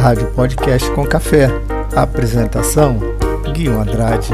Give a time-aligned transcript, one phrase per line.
[0.00, 1.50] Rádio Podcast com Café.
[1.94, 2.98] Apresentação:
[3.52, 4.30] Guilherme Andrade.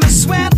[0.00, 0.57] Me sweat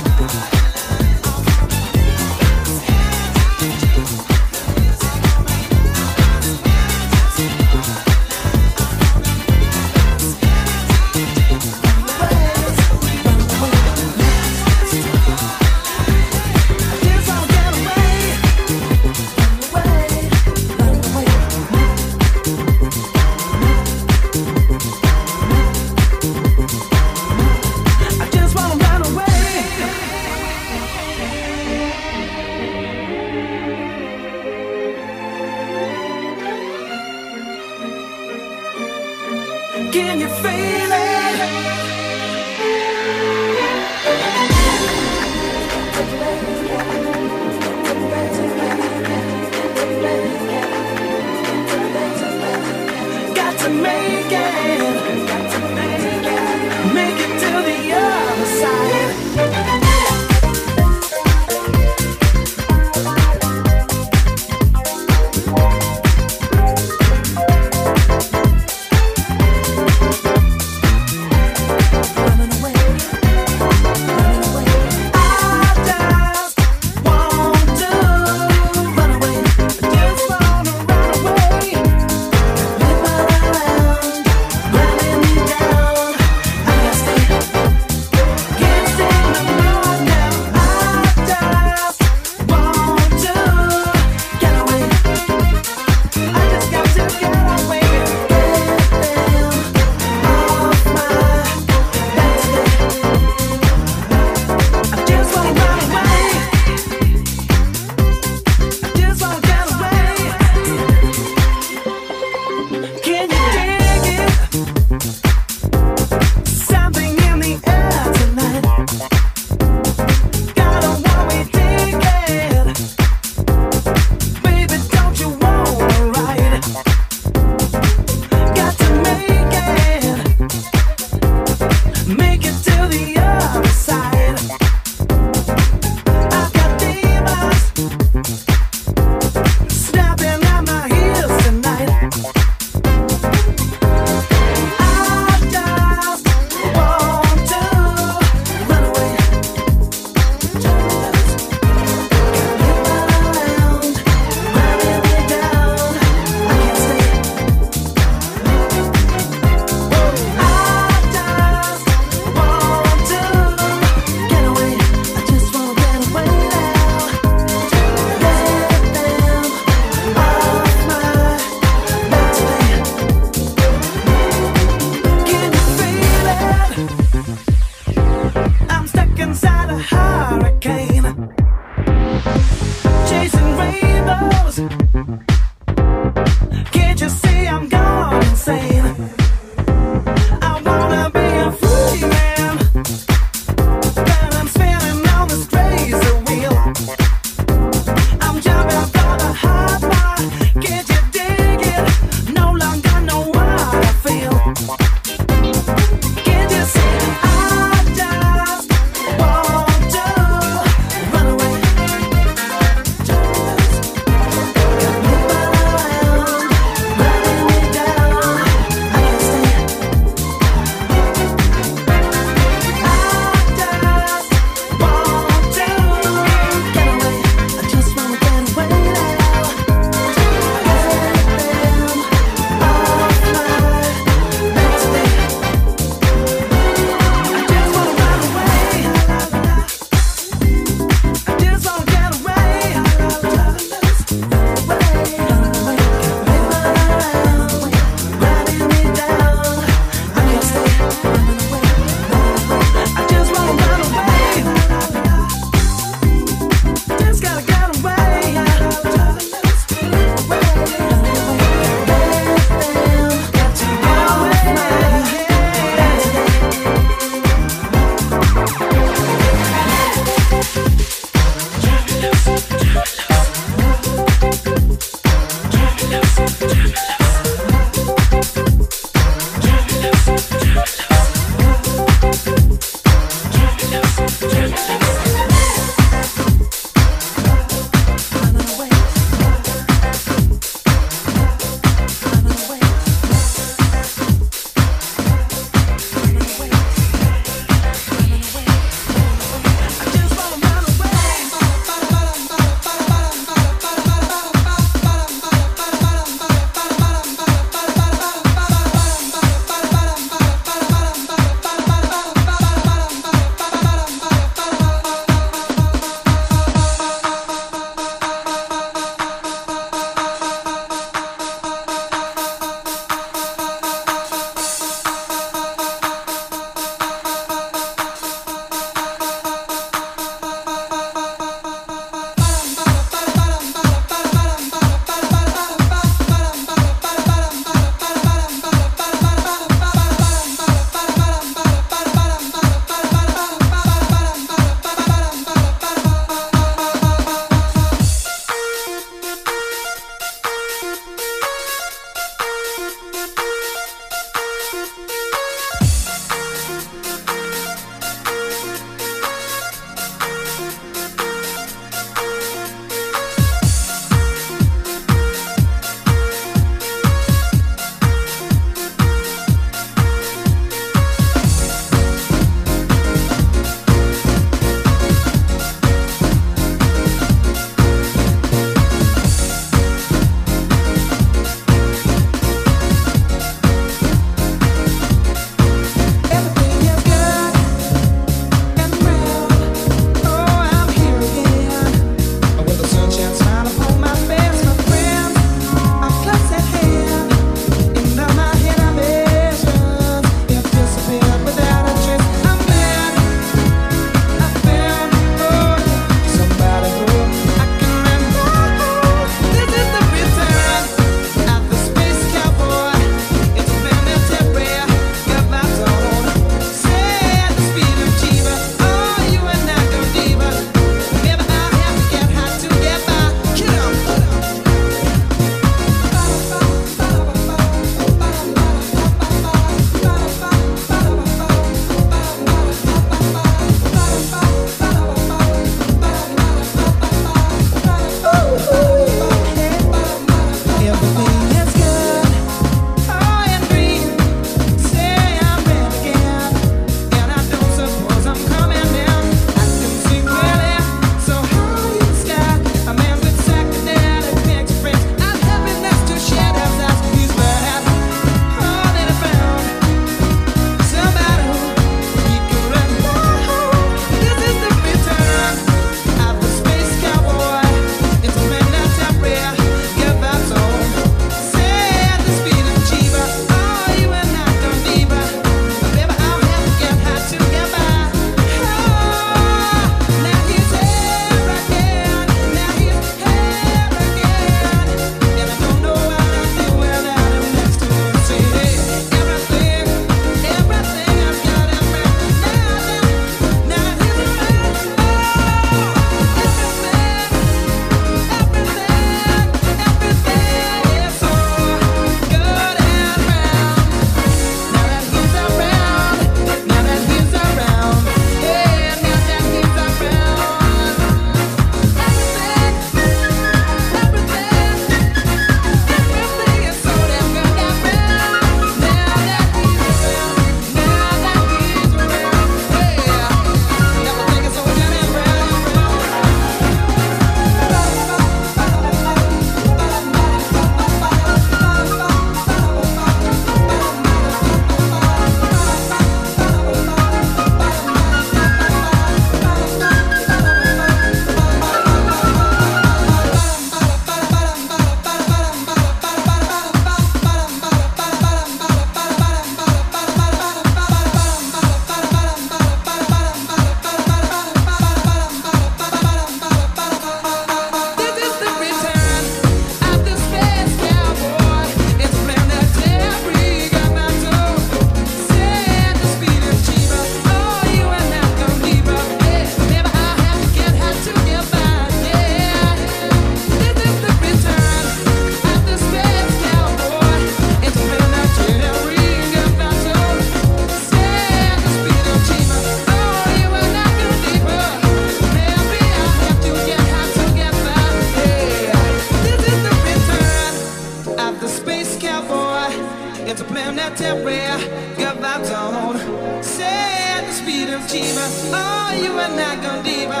[593.82, 594.44] temporary
[594.76, 595.54] good zone.
[595.54, 596.22] on.
[596.22, 598.06] Set the speed of Jeeva.
[598.32, 600.00] Oh, you and I gonna diva.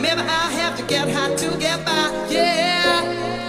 [0.00, 2.06] Maybe I have to get high to get by.
[2.30, 3.39] Yeah.